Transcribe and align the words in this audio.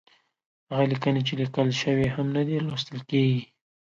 هغه 0.69 0.83
ليکنې 0.91 1.21
چې 1.27 1.33
ليکل 1.41 1.69
شوې 1.81 2.07
هم 2.15 2.27
نه 2.35 2.43
دي، 2.47 2.57
لوستل 2.67 2.99
کېږي. 3.11 3.41